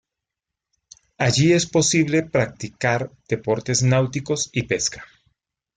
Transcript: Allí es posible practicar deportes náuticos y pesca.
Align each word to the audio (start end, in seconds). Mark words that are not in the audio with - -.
Allí 1.19 1.53
es 1.53 1.67
posible 1.67 2.23
practicar 2.23 3.11
deportes 3.27 3.83
náuticos 3.83 4.49
y 4.51 4.63
pesca. 4.63 5.05